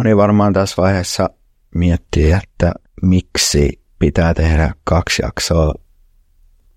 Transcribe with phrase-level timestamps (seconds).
[0.00, 1.30] Moni varmaan tässä vaiheessa
[1.74, 2.72] miettii, että
[3.02, 5.74] miksi pitää tehdä kaksi jaksoa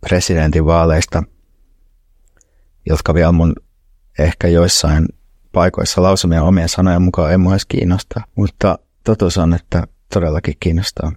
[0.01, 1.23] presidentinvaaleista,
[2.85, 3.55] jotka vielä mun
[4.19, 5.05] ehkä joissain
[5.51, 8.21] paikoissa lausumia omia sanoja mukaan ei mua edes kiinnosta.
[8.35, 11.11] Mutta totuus on, että todellakin kiinnostaa.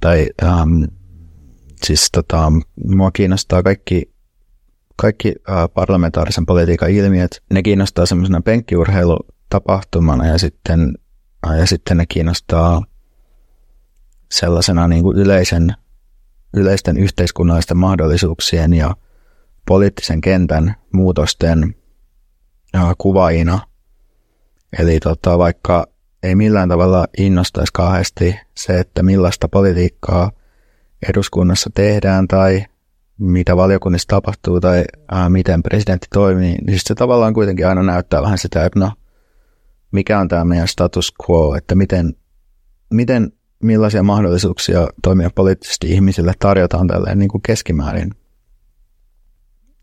[0.00, 0.82] Tai ähm,
[1.84, 2.52] siis tota,
[2.84, 4.12] mua kiinnostaa kaikki,
[4.96, 7.42] kaikki äh, parlamentaarisen politiikan ilmiöt.
[7.50, 10.92] Ne kiinnostaa semmoisena penkkiurheilutapahtumana ja sitten
[11.58, 12.82] ja sitten ne kiinnostaa
[14.30, 15.74] sellaisena niin kuin yleisen,
[16.54, 18.96] yleisten yhteiskunnallisten mahdollisuuksien ja
[19.66, 21.74] poliittisen kentän muutosten
[22.98, 23.60] kuvaina.
[24.78, 25.86] Eli tota, vaikka
[26.22, 30.32] ei millään tavalla innostaisi kauheasti se, että millaista politiikkaa
[31.08, 32.64] eduskunnassa tehdään tai
[33.18, 38.38] mitä valiokunnissa tapahtuu tai ää, miten presidentti toimii, niin se tavallaan kuitenkin aina näyttää vähän
[38.38, 38.92] sitä, että no,
[39.92, 42.14] mikä on tämä meidän status quo, että miten,
[42.90, 48.10] miten millaisia mahdollisuuksia toimia poliittisesti ihmisille tarjotaan tälleen niin kuin keskimäärin.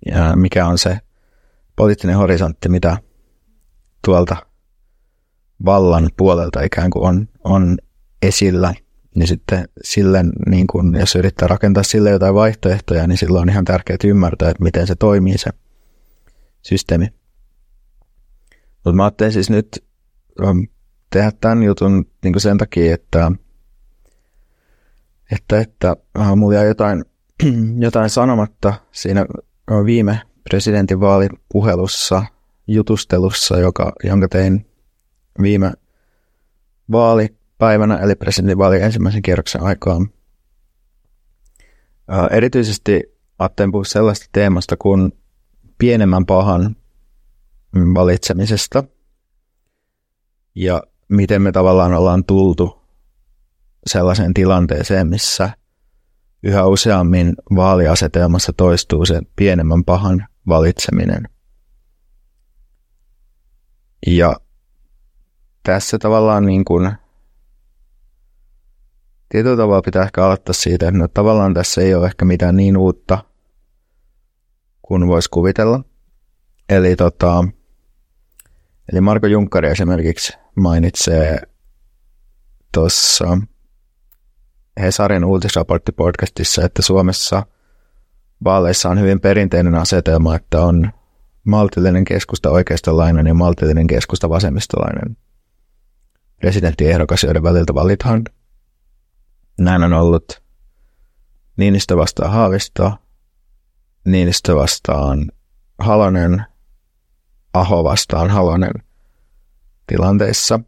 [0.06, 1.00] Ja mikä on se
[1.76, 2.98] poliittinen horisontti, mitä
[4.06, 4.36] tuolta
[5.66, 7.78] vallan puolelta ikään kuin on, on
[8.22, 8.74] esillä.
[9.16, 13.66] Niin sitten sille, niin kun, jos yrittää rakentaa sille jotain vaihtoehtoja, niin silloin on ihan
[13.66, 15.50] tärkeää ymmärtää, että miten se toimii se
[16.62, 17.08] systeemi.
[18.74, 19.87] Mutta mä ajattelin siis nyt
[21.10, 23.32] tehdä tämän jutun niin kuin sen takia, että,
[25.32, 27.06] että, että äh, mulla jäi jotain,
[27.86, 32.24] jotain sanomatta siinä äh, viime presidentinvaalipuhelussa,
[32.68, 34.66] jutustelussa, joka, jonka tein
[35.42, 35.74] viime
[36.92, 40.10] vaalipäivänä, eli presidentinvaalin ensimmäisen kierroksen aikaan.
[42.12, 43.04] Äh, erityisesti
[43.40, 45.12] ajattelin puhua sellaista teemasta kuin
[45.78, 46.76] pienemmän pahan
[47.74, 48.84] valitsemisesta–
[50.58, 52.82] ja miten me tavallaan ollaan tultu
[53.86, 55.50] sellaiseen tilanteeseen, missä
[56.44, 61.30] yhä useammin vaaliasetelmassa toistuu se pienemmän pahan valitseminen.
[64.08, 64.36] Ja
[65.64, 66.92] tässä tavallaan niin kuin,
[69.30, 72.78] tietyllä tavalla pitää ehkä aloittaa siitä, että no, tavallaan tässä ei ole ehkä mitään niin
[72.78, 73.24] uutta
[74.82, 75.84] kuin voisi kuvitella.
[76.70, 77.48] Eli, tota,
[78.92, 81.42] eli Marko Junkkari esimerkiksi mainitsee
[82.74, 83.38] tuossa
[84.80, 87.46] Hesarin uutisraporttipodcastissa, että Suomessa
[88.44, 90.92] vaaleissa on hyvin perinteinen asetelma, että on
[91.44, 95.18] maltillinen keskusta oikeistolainen ja maltillinen keskusta vasemmistolainen
[96.38, 98.24] presidenttiehdokas, joiden väliltä valitaan.
[99.60, 100.42] Näin on ollut
[101.58, 102.94] Niinistö vastaan Haavisto,
[104.06, 105.32] Niinistö vastaan
[105.80, 106.46] Halonen,
[107.54, 108.72] Aho vastaan Halonen–
[109.88, 110.60] tilanteissa.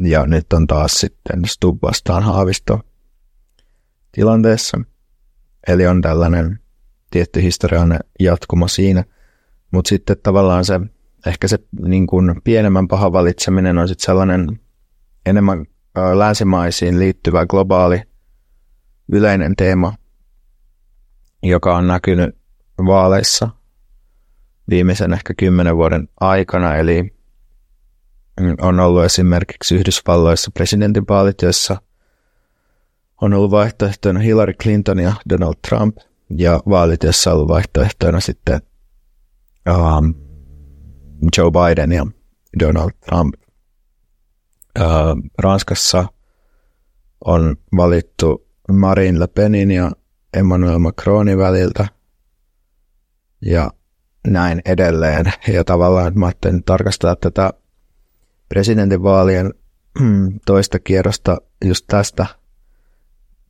[0.00, 2.80] Ja nyt on taas sitten Stub vastaan Haavisto
[4.12, 4.80] tilanteessa.
[5.68, 6.58] Eli on tällainen
[7.10, 9.04] tietty historiallinen jatkumo siinä.
[9.70, 10.80] Mutta sitten tavallaan se,
[11.26, 14.60] ehkä se niin kuin pienemmän pahan valitseminen on sitten sellainen
[15.26, 15.66] enemmän
[16.14, 18.02] länsimaisiin liittyvä globaali
[19.12, 19.94] yleinen teema,
[21.42, 22.36] joka on näkynyt
[22.86, 23.48] vaaleissa
[24.70, 27.15] viimeisen ehkä kymmenen vuoden aikana, eli
[28.60, 31.76] on ollut esimerkiksi Yhdysvalloissa presidentinvaalit, joissa
[33.20, 35.96] on ollut vaihtoehtoina Hillary Clinton ja Donald Trump,
[36.30, 38.60] ja vaalit, joissa on ollut vaihtoehtoina sitten
[39.68, 40.14] um,
[41.38, 42.06] Joe Biden ja
[42.58, 43.34] Donald Trump.
[44.78, 44.84] Uh,
[45.38, 46.06] Ranskassa
[47.24, 49.90] on valittu Marine Le Penin ja
[50.34, 51.86] Emmanuel Macronin väliltä,
[53.42, 53.70] ja
[54.26, 55.32] näin edelleen.
[55.48, 57.52] Ja tavallaan, mä ajattelin tarkastaa tätä
[58.48, 59.54] presidentinvaalien
[60.46, 62.26] toista kierrosta just tästä,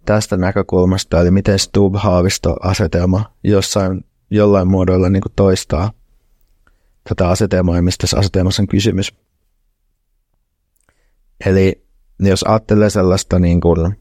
[0.05, 5.93] tästä näkökulmasta, eli miten Stubb-Haavisto-asetelma jossain, jollain muodoilla niin toistaa
[7.09, 9.15] tätä asetelmaa, mistä tässä asetelmassa on kysymys.
[11.47, 11.87] Eli
[12.21, 13.97] jos ajattelee sellaista niin kuin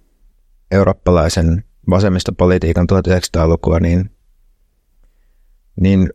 [0.72, 4.12] eurooppalaisen vasemmistopolitiikan 1900-lukua, niin,
[5.82, 6.10] niin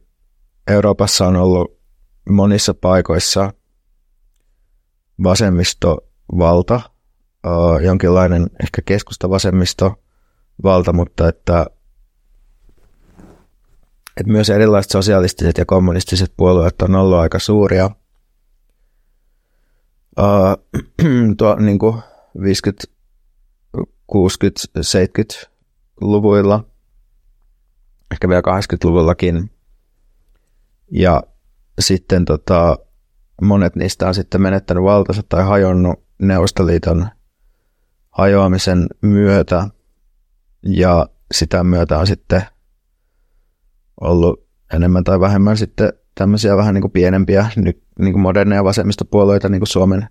[0.66, 1.80] Euroopassa on ollut
[2.28, 3.52] monissa paikoissa
[5.22, 6.80] vasemmistovalta,
[7.84, 11.66] jonkinlainen ehkä keskustavasemmistovalta, mutta että,
[14.16, 17.90] että myös erilaiset sosialistiset ja kommunistiset puolueet on ollut aika suuria.
[21.38, 21.96] tuo, niin kuin
[22.42, 22.84] 50,
[24.06, 26.64] 60, 70-luvuilla,
[28.12, 29.50] ehkä vielä 80-luvullakin.
[30.90, 31.22] Ja
[31.80, 32.78] sitten tota,
[33.42, 37.08] monet niistä on sitten menettänyt valtansa tai hajonnut Neuvostoliiton
[38.10, 39.68] hajoamisen myötä.
[40.62, 42.42] Ja sitä myötä on sitten
[44.00, 49.60] ollut enemmän tai vähemmän sitten tämmöisiä vähän niin kuin pienempiä niin kuin moderneja vasemmistopuolueita, niin
[49.60, 50.08] kuin Suomen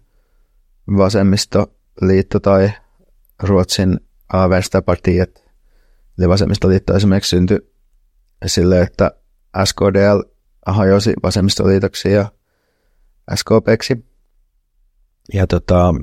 [0.98, 2.72] vasemmistoliitto tai
[3.44, 4.00] Ruotsin
[4.50, 5.50] Vänsterpartiet.
[6.20, 7.74] Eli vasemmistoliitto esimerkiksi syntyi
[8.46, 9.12] sille, että
[9.66, 10.22] SKDL
[10.66, 12.32] hajosi vasemmistoliitoksi ja
[13.36, 14.06] SKPksi.
[15.34, 15.94] Ja, tota,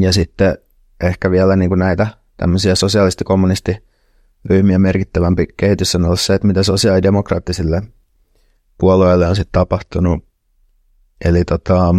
[0.00, 0.58] ja sitten
[1.02, 2.06] ehkä vielä niin kuin näitä
[2.36, 7.82] tämmöisiä sosiaalisti-kommunistiryhmiä merkittävämpi kehitys on ollut se, että mitä sosiaalidemokraattisille
[8.78, 10.24] puolueille on sitten tapahtunut.
[11.24, 11.94] Eli tota,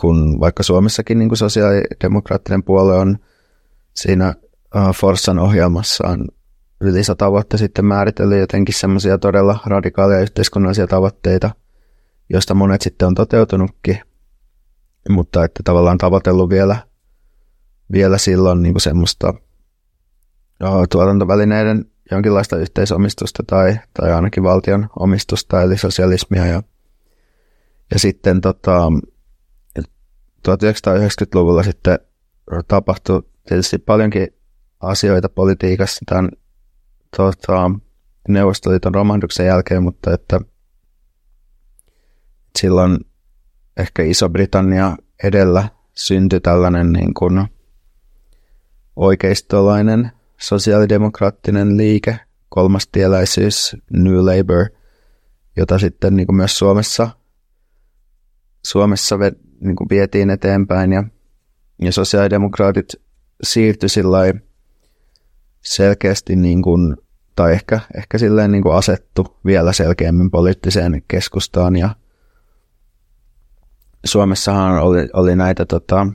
[0.00, 3.18] kun vaikka Suomessakin niin kuin sosiaalidemokraattinen puolue on
[3.94, 4.34] siinä
[4.94, 6.28] Forssan ohjelmassaan
[6.80, 11.50] yli sata vuotta sitten määritellyt jotenkin semmoisia todella radikaaleja yhteiskunnallisia tavoitteita,
[12.28, 14.00] joista monet sitten on toteutunutkin,
[15.08, 16.76] mutta että tavallaan tavoitellut vielä,
[17.92, 19.34] vielä silloin niin kuin semmoista
[20.64, 26.46] uh, tuotantovälineiden jonkinlaista yhteisomistusta tai, tai ainakin valtion omistusta, eli sosialismia.
[26.46, 26.62] Ja,
[27.92, 28.92] ja sitten tota,
[30.48, 31.98] 1990-luvulla sitten
[32.68, 34.28] tapahtui tietysti paljonkin
[34.80, 36.30] asioita politiikassa tämän
[37.16, 37.70] tota,
[38.28, 40.40] Neuvostoliiton romahduksen jälkeen, mutta että
[42.56, 42.98] silloin
[43.76, 47.46] ehkä Iso-Britannia edellä syntyi tällainen niin kuin
[48.96, 50.10] oikeistolainen
[50.40, 52.18] sosiaalidemokraattinen liike,
[52.48, 54.66] kolmas tieläisyys, New Labour,
[55.56, 57.10] jota sitten niin kuin myös Suomessa,
[58.66, 59.16] Suomessa
[59.60, 61.04] niin kuin vietiin eteenpäin ja,
[61.82, 62.88] ja sosiaalidemokraatit
[63.42, 64.18] siirtyi sillä
[65.64, 66.96] selkeästi niin kuin,
[67.36, 71.90] tai ehkä, ehkä silleen niin kuin asettu vielä selkeämmin poliittiseen keskustaan ja
[74.06, 76.06] Suomessahan oli, oli näitä tota,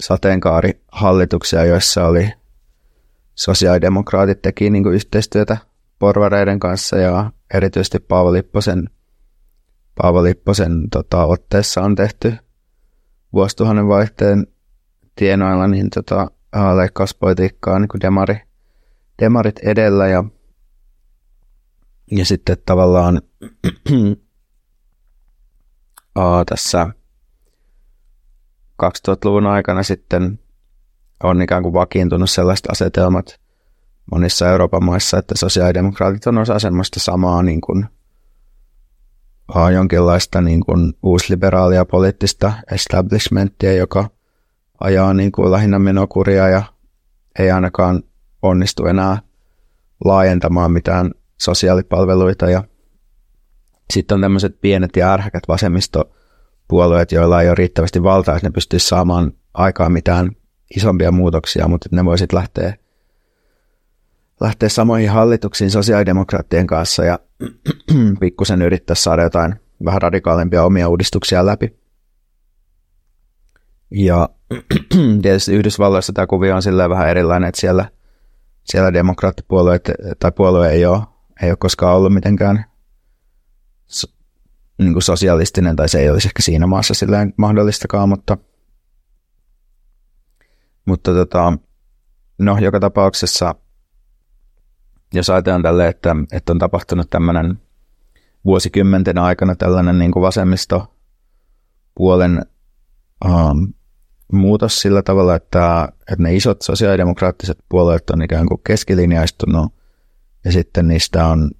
[0.00, 2.32] sateenkaarihallituksia, joissa oli
[3.34, 5.56] sosiaalidemokraatit teki niin kuin yhteistyötä
[5.98, 8.90] porvareiden kanssa ja erityisesti Paavo Lipposen,
[9.94, 12.34] Paavo Lipposen tota, otteessa on tehty
[13.32, 14.46] vuosituhannen vaihteen
[15.16, 16.30] tienoilla niin tota,
[16.76, 18.36] leikkauspolitiikkaa niin kuin demari,
[19.22, 20.24] demarit edellä ja,
[22.10, 23.22] ja sitten tavallaan
[26.14, 26.86] aa, tässä
[28.82, 30.38] 2000-luvun aikana sitten
[31.22, 33.40] on ikään kuin vakiintunut sellaiset asetelmat
[34.12, 37.86] monissa Euroopan maissa, että sosiaalidemokraatit on osa semmoista samaa niin kuin,
[39.74, 44.10] jonkinlaista niin kuin uusliberaalia poliittista establishmenttia, joka
[44.80, 46.62] ajaa niin kuin lähinnä menokuria ja
[47.38, 48.02] ei ainakaan
[48.42, 49.18] onnistu enää
[50.04, 51.10] laajentamaan mitään
[51.40, 52.50] sosiaalipalveluita.
[52.50, 52.64] Ja
[53.92, 58.88] sitten on tämmöiset pienet ja ärhäkät vasemmistopuolueet, joilla ei ole riittävästi valtaa, että ne pystyisi
[58.88, 60.30] saamaan aikaan mitään
[60.76, 62.76] isompia muutoksia, mutta ne voisit lähteä,
[64.40, 67.18] lähteä samoihin hallituksiin sosiaalidemokraattien kanssa ja
[68.20, 71.78] pikkusen yrittää saada jotain vähän radikaalimpia omia uudistuksia läpi.
[73.90, 74.28] Ja
[75.22, 77.88] tietysti Yhdysvalloissa tämä kuvio on silleen vähän erilainen, että siellä,
[78.64, 79.80] siellä demokraattipuolue
[80.18, 81.00] tai puolue ei ole,
[81.42, 82.64] ei ole koskaan ollut mitenkään
[84.78, 88.38] niin kuin sosialistinen, tai se ei olisi ehkä siinä maassa silleen mahdollistakaan, mutta,
[90.84, 91.58] mutta tota,
[92.38, 93.54] no, joka tapauksessa,
[95.14, 97.58] jos ajatellaan tälle, että, että on tapahtunut tämmöinen
[98.44, 102.46] vuosikymmenten aikana tällainen niin kuin vasemmistopuolen
[103.24, 103.72] um,
[104.32, 109.72] muutos sillä tavalla, että, että ne isot sosiaalidemokraattiset puolueet on ikään kuin keskilinjaistunut
[110.44, 111.50] ja sitten niistä on,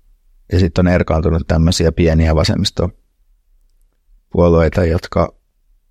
[0.53, 3.05] ja sitten on erkaantunut tämmöisiä pieniä vasemmistopuolueita,
[4.33, 5.35] puolueita, jotka,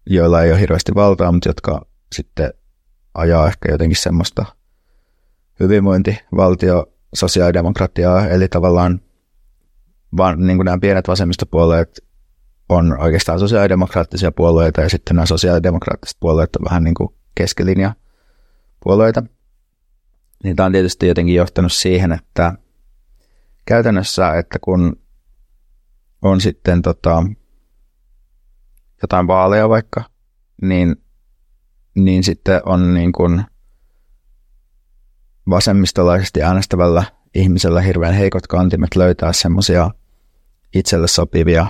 [0.05, 2.53] joilla ei ole hirveästi valtaa, mutta jotka sitten
[3.13, 4.45] ajaa ehkä jotenkin semmoista
[5.59, 9.01] hyvinvointivaltio sosiaalidemokratiaa, eli tavallaan
[10.17, 11.99] vaan niin kuin nämä pienet vasemmistopuolueet
[12.69, 17.93] on oikeastaan sosiaalidemokraattisia puolueita ja sitten nämä sosiaalidemokraattiset puolueet on vähän niin kuin keskilinja
[18.83, 19.23] puolueita.
[20.43, 22.53] Niin tämä on tietysti jotenkin johtanut siihen, että
[23.65, 24.95] käytännössä, että kun
[26.21, 27.23] on sitten tota,
[29.01, 30.03] jotain vaaleja vaikka,
[30.61, 30.95] niin,
[31.95, 33.43] niin sitten on niin kuin
[35.49, 37.03] vasemmistolaisesti äänestävällä
[37.35, 39.91] ihmisellä hirveän heikot kantimet löytää semmoisia
[40.75, 41.67] itselle sopivia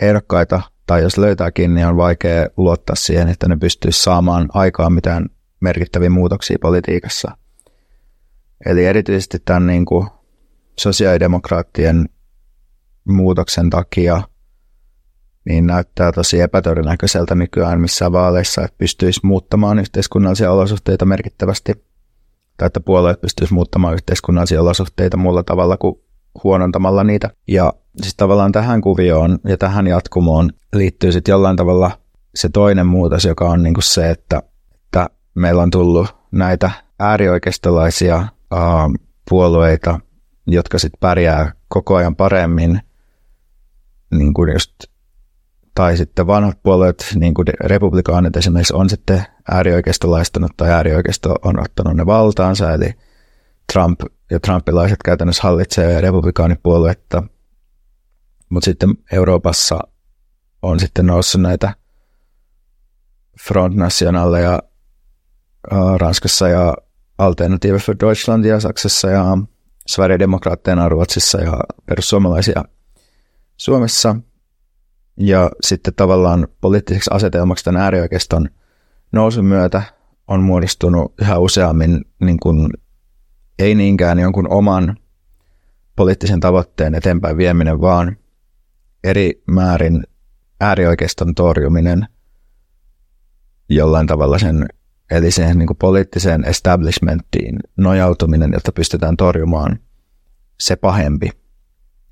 [0.00, 5.26] ehdokkaita, tai jos löytääkin, niin on vaikea luottaa siihen, että ne pystyisi saamaan aikaan mitään
[5.60, 7.36] merkittäviä muutoksia politiikassa.
[8.66, 10.06] Eli erityisesti tämän niin kuin
[10.80, 12.08] sosiaalidemokraattien
[13.08, 14.22] muutoksen takia
[15.44, 21.84] niin näyttää tosi epätodennäköiseltä nykyään missään vaaleissa, että pystyisi muuttamaan yhteiskunnallisia olosuhteita merkittävästi,
[22.56, 25.94] tai että puolueet pystyisi muuttamaan yhteiskunnallisia olosuhteita muulla tavalla kuin
[26.44, 27.30] huonontamalla niitä.
[27.48, 27.72] Ja
[28.02, 31.90] siis tavallaan tähän kuvioon ja tähän jatkumoon liittyy sitten jollain tavalla
[32.34, 34.42] se toinen muutos, joka on niin kuin se, että,
[34.84, 38.16] että meillä on tullut näitä äärioikeistolaisia
[38.54, 38.94] uh,
[39.30, 40.00] puolueita,
[40.52, 42.80] jotka sitten pärjää koko ajan paremmin,
[44.10, 44.72] niin kuin just,
[45.74, 51.96] tai sitten vanhat puolueet, niin kuin republikaanit esimerkiksi, on sitten äärioikeistolaistunut tai äärioikeisto on ottanut
[51.96, 52.94] ne valtaansa, eli
[53.72, 57.22] Trump ja trumpilaiset käytännössä hallitsee republikaanipuoluetta,
[58.48, 59.78] mutta sitten Euroopassa
[60.62, 61.74] on sitten noussut näitä
[63.46, 64.58] Front Nationaleja
[65.96, 66.74] Ranskassa ja
[67.18, 69.38] Alternative for Deutschlandia Saksassa ja
[69.90, 72.64] Sverigedemokraatteina Ruotsissa ja perussuomalaisia
[73.56, 74.16] Suomessa.
[75.16, 78.48] Ja sitten tavallaan poliittiseksi asetelmaksi tämän äärioikeiston
[79.12, 79.82] nousun myötä
[80.28, 82.68] on muodostunut yhä useammin niin kuin,
[83.58, 84.96] ei niinkään jonkun oman
[85.96, 88.16] poliittisen tavoitteen eteenpäin vieminen, vaan
[89.04, 90.02] eri määrin
[90.60, 92.06] äärioikeiston torjuminen
[93.68, 94.66] jollain tavalla sen,
[95.10, 99.78] eli siihen niin kuin poliittiseen establishmenttiin nojautuminen, jotta pystytään torjumaan
[100.60, 101.30] se pahempi.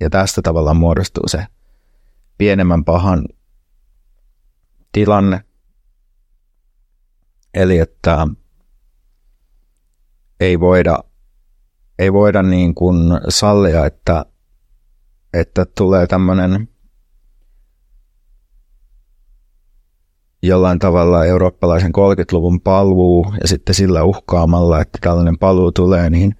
[0.00, 1.46] Ja tästä tavallaan muodostuu se
[2.38, 3.24] pienemmän pahan
[4.92, 5.44] tilanne.
[7.54, 8.26] Eli että
[10.40, 10.98] ei voida,
[11.98, 12.96] ei voida niin kuin
[13.28, 14.26] sallia, että,
[15.34, 16.68] että tulee tämmöinen
[20.42, 26.36] jollain tavalla eurooppalaisen 30-luvun paluu ja sitten sillä uhkaamalla, että tällainen paluu tulee, niin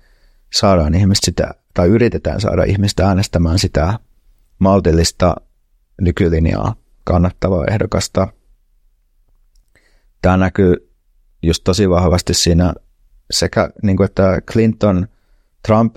[0.53, 3.99] saadaan ihmiset sitä, tai yritetään saada ihmistä äänestämään sitä
[4.59, 5.37] maltillista
[6.01, 6.75] nykylinjaa
[7.05, 8.29] kannattavaa ehdokasta.
[10.23, 10.93] Tämä näkyy
[11.43, 12.75] just tosi vahvasti siinä
[13.31, 15.09] sekä niin kuin, että Clinton
[15.67, 15.97] Trump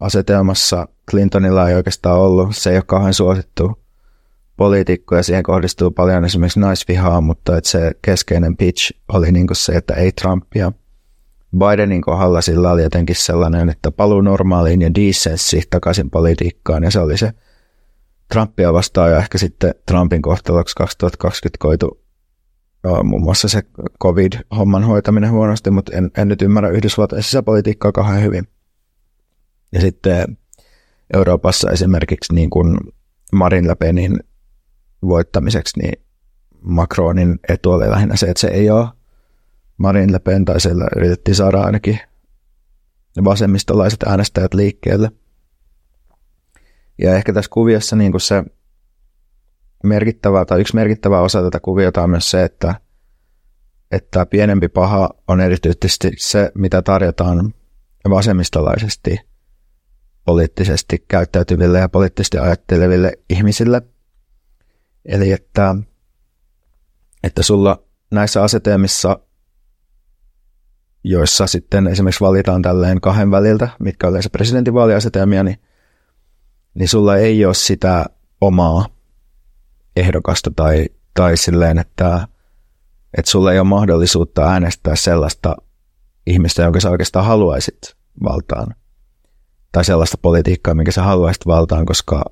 [0.00, 3.78] asetelmassa Clintonilla ei oikeastaan ollut, se ei ole kauhean suosittu
[4.58, 9.56] poliitikko ja siihen kohdistuu paljon esimerkiksi naisvihaa, mutta että se keskeinen pitch oli niin kuin
[9.56, 10.72] se, että ei Trumpia.
[11.58, 17.00] Bidenin kohdalla sillä oli jotenkin sellainen, että paluu normaaliin ja decenssi takaisin politiikkaan ja se
[17.00, 17.32] oli se
[18.32, 22.00] Trumpia vastaan ja ehkä sitten Trumpin kohtaloksi 2020 koitu
[22.84, 23.62] no, muun muassa se
[24.02, 28.48] covid-homman hoitaminen huonosti, mutta en, en nyt ymmärrä Yhdysvaltain sisäpolitiikkaa kauhean hyvin.
[29.72, 30.38] Ja sitten
[31.14, 32.78] Euroopassa esimerkiksi niin kuin
[33.32, 34.20] Marin Le Penin
[35.02, 36.04] voittamiseksi, niin
[36.60, 38.88] Macronin etu oli lähinnä se, että se ei ole
[39.78, 42.00] Marin Le Pen, tai siellä yritettiin saada ainakin
[43.24, 45.10] vasemmistolaiset äänestäjät liikkeelle.
[46.98, 48.44] Ja ehkä tässä kuviossa niin kuin se
[49.84, 52.74] merkittävä, tai yksi merkittävä osa tätä kuviota on myös se, että,
[53.90, 57.54] että pienempi paha on erityisesti se, mitä tarjotaan
[58.10, 59.20] vasemmistolaisesti
[60.24, 63.82] poliittisesti käyttäytyville ja poliittisesti ajatteleville ihmisille–
[65.08, 65.74] Eli että,
[67.22, 69.20] että sulla näissä asetelmissa,
[71.04, 75.62] joissa sitten esimerkiksi valitaan tälleen kahden väliltä, mitkä on yleensä presidentinvaaliasetelmia, niin,
[76.74, 78.06] niin sulla ei ole sitä
[78.40, 78.86] omaa
[79.96, 82.28] ehdokasta tai, tai silleen, että,
[83.16, 85.56] että sulla ei ole mahdollisuutta äänestää sellaista
[86.26, 87.78] ihmistä, jonka sä oikeastaan haluaisit
[88.24, 88.74] valtaan.
[89.72, 92.24] Tai sellaista politiikkaa, minkä sä haluaisit valtaan, koska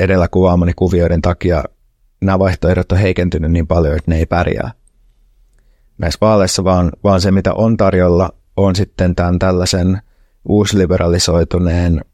[0.00, 1.64] edellä kuvaamani kuvioiden takia
[2.22, 4.70] nämä vaihtoehdot on heikentynyt niin paljon, että ne ei pärjää
[5.98, 10.02] näissä vaaleissa, vaan, vaan se mitä on tarjolla on sitten tämän tällaisen
[10.48, 12.04] uusliberalisoituneen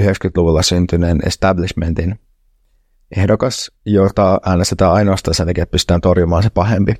[0.00, 2.20] 90-luvulla syntyneen establishmentin
[3.16, 6.94] ehdokas, jota äänestetään ainoastaan sen takia, että pystytään torjumaan se pahempi.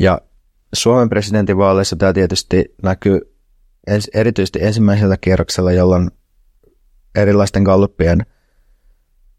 [0.00, 0.20] Ja
[0.72, 3.20] Suomen presidentinvaaleissa tämä tietysti näkyy
[4.14, 6.10] erityisesti ensimmäisellä kierroksella, jolloin
[7.14, 8.26] erilaisten galluppien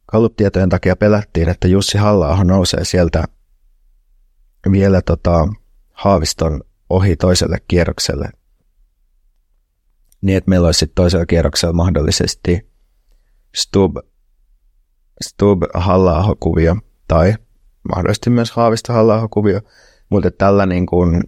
[0.08, 3.24] galluptietojen takia pelättiin, että Jussi halla nousee sieltä
[4.72, 5.48] vielä tota,
[5.92, 8.30] Haaviston ohi toiselle kierrokselle.
[10.22, 12.72] Niin, että meillä olisi toisella kierroksella mahdollisesti
[13.56, 13.96] Stub,
[15.24, 17.36] Stub halla kuvio tai
[17.90, 19.62] mahdollisesti myös Haavisto halla kuvio
[20.10, 21.24] mutta tällä, niin kuin,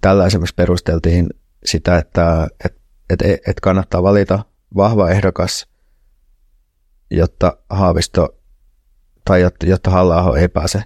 [0.00, 1.26] tällä esimerkiksi perusteltiin
[1.64, 2.76] sitä, että et,
[3.10, 4.44] et, et kannattaa valita
[4.76, 5.66] vahva ehdokas,
[7.10, 8.38] jotta Haavisto
[9.24, 10.82] tai jotta, jotta halla ei pääse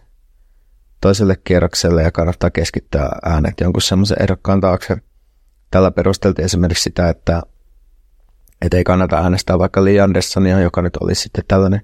[1.01, 4.97] toiselle kierrokselle ja kannattaa keskittää äänet jonkun semmoisen ehdokkaan taakse.
[5.71, 7.43] Tällä perusteltiin esimerkiksi sitä, että,
[8.63, 11.81] et ei kannata äänestää vaikka Li Anderssonia, joka nyt olisi sitten tällainen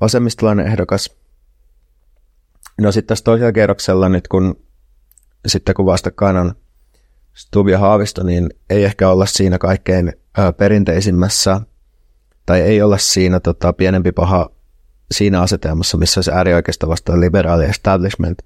[0.00, 1.16] vasemmistolainen ehdokas.
[2.80, 4.62] No sitten tässä toisella kierroksella nyt, kun
[5.46, 6.54] sitten kun vastakkain on
[7.34, 11.60] Stub ja Haavisto, niin ei ehkä olla siinä kaikkein ö, perinteisimmässä,
[12.46, 14.50] tai ei olla siinä tota, pienempi paha
[15.12, 18.38] siinä asetelmassa, missä olisi äärioikeista vastaan liberaali establishment,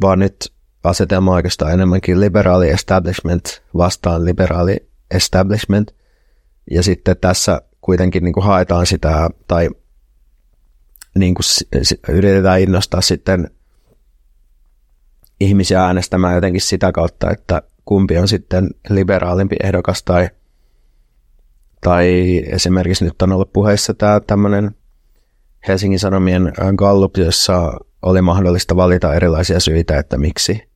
[0.00, 0.52] vaan nyt
[0.84, 5.94] asetelma oikeastaan enemmänkin liberaali establishment vastaan liberaali establishment.
[6.70, 9.70] Ja sitten tässä kuitenkin niin kuin haetaan sitä, tai
[11.14, 11.44] niin kuin
[12.08, 13.50] yritetään innostaa sitten
[15.40, 20.30] ihmisiä äänestämään jotenkin sitä kautta, että kumpi on sitten liberaalimpi ehdokas tai,
[21.80, 24.74] tai esimerkiksi nyt on ollut puheissa tämä tämmöinen
[25.68, 30.68] Helsingin Sanomien Gallup, jossa oli mahdollista valita erilaisia syitä, että miksi,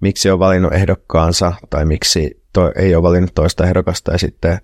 [0.00, 4.12] miksi on valinnut ehdokkaansa tai miksi to, ei ole valinnut toista ehdokasta.
[4.12, 4.58] Ja sitten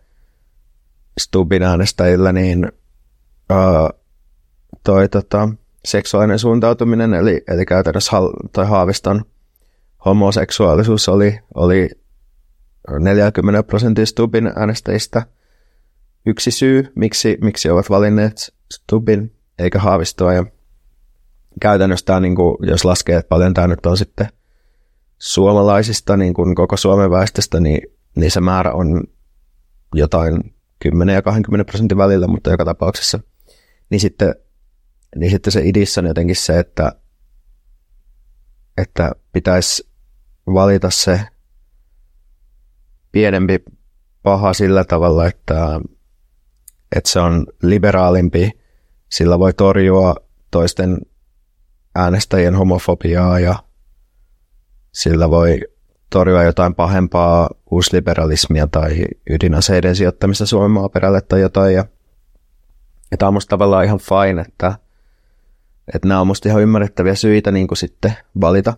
[1.21, 2.73] Stubbin äänestäjillä, niin
[3.53, 4.01] uh,
[4.85, 5.49] toi tota,
[5.85, 9.25] seksuaalinen suuntautuminen, eli, eli käytännössä hal, tai Haaviston
[10.05, 11.91] homoseksuaalisuus oli, oli
[12.99, 15.27] 40 prosentin Stubin äänestäjistä
[16.27, 20.33] yksi syy, miksi, miksi ovat valinneet Stubin eikä Haavistoa.
[20.33, 20.47] Ja
[21.61, 24.29] käytännössä tämä, niin kuin, jos laskee, että paljon tämä nyt on sitten
[25.19, 27.81] suomalaisista, niin kuin koko Suomen väestöstä, niin,
[28.17, 29.03] niin se määrä on
[29.95, 33.21] jotain 10 ja 20 prosentin välillä, mutta joka tapauksessa.
[33.91, 34.35] Niin sitten
[35.17, 36.93] niin sitten se idissä on jotenkin se, että,
[38.79, 39.91] että pitäisi
[40.47, 41.21] valita se
[43.13, 43.65] pienempi
[44.23, 45.81] paha sillä tavalla, että,
[46.95, 48.51] että se on liberaalimpi,
[49.09, 50.15] sillä voi torjua
[50.51, 50.99] toisten
[51.95, 53.55] äänestäjien homofobiaa ja
[54.93, 55.61] sillä voi
[56.11, 61.75] torjua jotain pahempaa uusliberalismia tai ydinaseiden sijoittamista Suomen maaperälle tai jotain.
[61.75, 61.85] Ja,
[63.11, 64.79] ja tämä on musta tavallaan ihan fine, että,
[65.95, 68.75] että nämä on musta ihan ymmärrettäviä syitä niin kuin sitten valita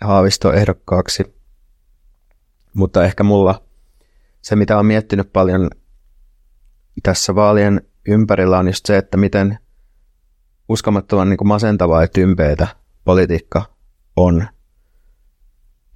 [0.00, 1.34] Haavisto ehdokkaaksi.
[2.74, 3.62] Mutta ehkä mulla
[4.42, 5.70] se, mitä on miettinyt paljon
[7.02, 9.58] tässä vaalien ympärillä on just se, että miten
[10.68, 12.66] uskomattoman niin kuin masentavaa ja tympeitä
[13.04, 13.62] politiikka
[14.16, 14.48] on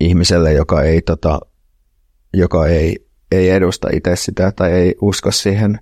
[0.01, 1.41] ihmiselle, joka ei, tota,
[2.35, 5.79] joka ei, ei edusta itse sitä tai ei usko siihen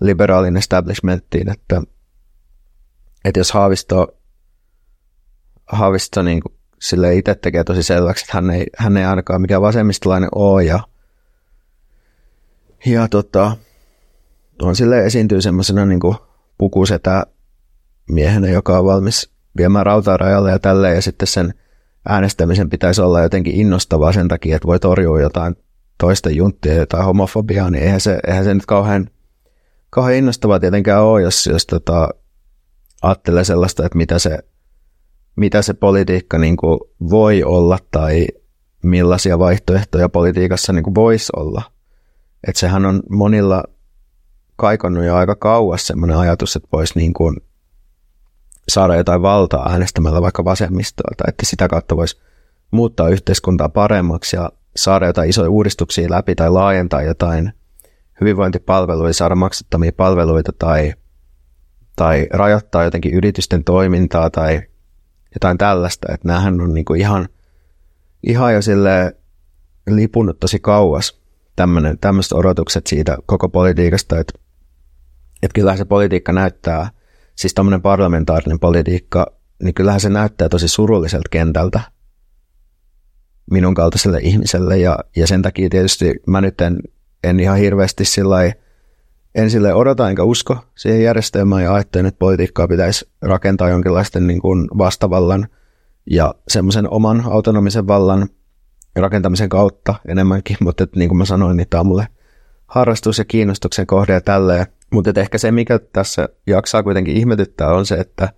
[0.00, 1.82] liberaalin establishmenttiin, että
[3.24, 4.18] että jos Haavisto,
[5.66, 9.62] Haavisto niin kuin sille itse tekee tosi selväksi, että hän ei, hän ei ainakaan mikään
[9.62, 10.80] vasemmistolainen ole ja,
[12.86, 13.56] ja tota,
[14.62, 16.00] on sille esiintyy semmoisena niin
[16.58, 17.26] pukusetä
[18.10, 21.54] miehenä, joka on valmis viemään rautaa rajalle ja tälleen ja sitten sen
[22.08, 25.56] äänestämisen pitäisi olla jotenkin innostavaa sen takia, että voi torjua jotain
[25.98, 29.10] toista junttia tai homofobiaa, niin eihän se, eihän se nyt kauhean,
[29.90, 32.08] kauhean innostavaa tietenkään ole, jos, jos tota,
[33.02, 34.38] ajattelee sellaista, että mitä se,
[35.36, 38.26] mitä se politiikka niin kuin voi olla tai
[38.82, 41.62] millaisia vaihtoehtoja politiikassa niin kuin voisi olla.
[42.46, 43.64] Että sehän on monilla
[44.60, 47.36] kaikonnut jo aika kauas semmoinen ajatus, että voisi niin kuin
[48.68, 52.20] saada jotain valtaa äänestämällä vaikka vasemmistoa, tai että sitä kautta voisi
[52.70, 57.52] muuttaa yhteiskuntaa paremmaksi ja saada jotain isoja uudistuksia läpi tai laajentaa jotain
[58.20, 60.94] hyvinvointipalveluja, saada maksuttamia palveluita tai
[61.96, 64.62] tai rajoittaa jotenkin yritysten toimintaa tai
[65.34, 66.12] jotain tällaista.
[66.14, 67.28] Että näähän on niinku ihan,
[68.26, 69.16] ihan jo sille
[69.86, 71.20] lipunut tosi kauas
[72.00, 74.32] tämmöiset odotukset siitä koko politiikasta, että,
[75.42, 76.90] että kyllähän se politiikka näyttää,
[77.34, 79.26] siis tämmöinen parlamentaarinen politiikka,
[79.62, 81.80] niin kyllähän se näyttää tosi surulliselta kentältä
[83.50, 86.78] minun kaltaiselle ihmiselle ja, ja sen takia tietysti mä nyt en,
[87.24, 88.36] en ihan hirveästi sillä
[89.34, 94.40] en sille odota enkä usko siihen järjestelmään ja ajattelen, että politiikkaa pitäisi rakentaa jonkinlaisten niin
[94.40, 95.48] kuin vastavallan
[96.10, 98.28] ja semmoisen oman autonomisen vallan
[98.96, 102.06] rakentamisen kautta enemmänkin, mutta että, niin kuin mä sanoin, niin tämä on mulle
[102.66, 104.66] harrastus ja kiinnostuksen kohde ja tälleen.
[104.90, 108.28] Mutta ehkä se, mikä tässä jaksaa kuitenkin ihmetyttää, on se, että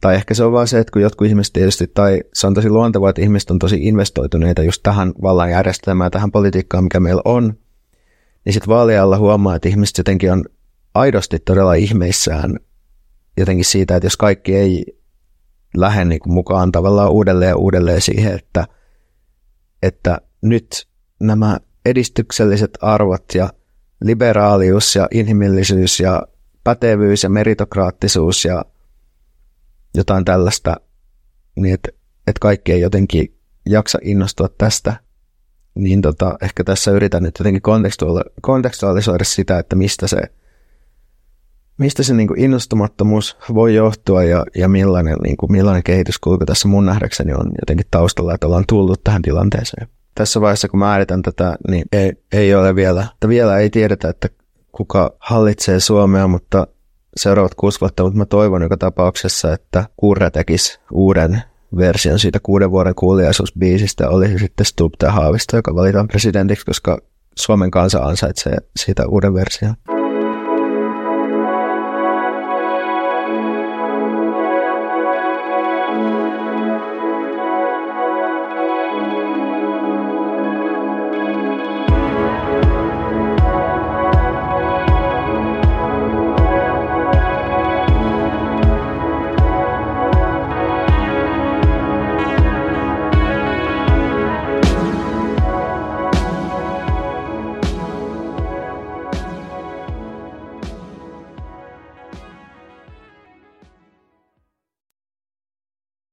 [0.00, 2.70] tai ehkä se on vaan se, että kun jotkut ihmiset tietysti, tai se on tosi
[2.70, 7.54] luontevaa, että ihmiset on tosi investoituneita just tähän vallan järjestelmään, tähän politiikkaan, mikä meillä on,
[8.44, 10.44] niin sitten vaalialla huomaa, että ihmiset jotenkin on
[10.94, 12.58] aidosti todella ihmeissään
[13.36, 14.84] jotenkin siitä, että jos kaikki ei
[15.76, 18.66] lähde niin mukaan tavallaan uudelleen ja uudelleen siihen, että,
[19.82, 20.86] että nyt
[21.20, 23.50] nämä edistykselliset arvot ja
[24.04, 26.22] liberaalius ja inhimillisyys ja
[26.64, 28.64] pätevyys ja meritokraattisuus ja
[29.94, 30.76] jotain tällaista,
[31.56, 31.88] niin että,
[32.26, 34.96] että kaikki ei jotenkin jaksa innostua tästä,
[35.74, 37.62] niin tota, ehkä tässä yritän nyt jotenkin
[38.42, 40.18] kontekstualisoida sitä, että mistä se,
[41.78, 46.86] mistä se niin innostumattomuus voi johtua ja, ja millainen, niin kuin, millainen kehityskulku tässä mun
[46.86, 49.88] nähdäkseni on jotenkin taustalla, että ollaan tullut tähän tilanteeseen.
[50.14, 54.28] Tässä vaiheessa, kun määritän tätä, niin ei, ei ole vielä, että vielä ei tiedetä, että
[54.72, 56.66] kuka hallitsee Suomea, mutta
[57.16, 61.42] seuraavat kuusi vuotta, mutta mä toivon joka tapauksessa, että Kurre tekisi uuden
[61.76, 66.98] version siitä kuuden vuoden kuuliaisuusbiisistä, oli se sitten Stubb tai Haavisto, joka valitaan presidentiksi, koska
[67.38, 69.74] Suomen kansa ansaitsee siitä uuden version.